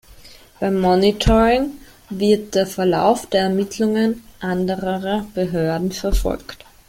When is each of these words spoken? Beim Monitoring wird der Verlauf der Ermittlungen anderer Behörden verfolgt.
Beim 0.59 0.79
Monitoring 0.81 1.73
wird 2.09 2.55
der 2.55 2.65
Verlauf 2.65 3.27
der 3.27 3.41
Ermittlungen 3.43 4.23
anderer 4.39 5.27
Behörden 5.35 5.91
verfolgt. 5.91 6.65